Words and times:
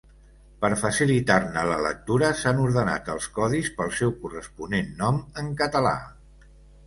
Per 0.61 0.69
facilitar-ne 0.83 1.65
la 1.71 1.75
lectura 1.87 2.31
s'han 2.39 2.63
ordenat 2.63 3.11
els 3.15 3.27
codis 3.37 3.69
pel 3.81 3.93
seu 3.99 4.13
corresponent 4.23 4.89
nom 5.05 5.23
en 5.43 5.55
català. 5.63 5.93